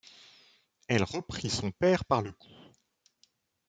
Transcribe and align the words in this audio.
Et 0.89 0.95
elle 0.95 1.03
reprit 1.03 1.51
son 1.51 1.69
père 1.69 2.05
par 2.05 2.23
le 2.23 2.31
cou. 2.31 2.49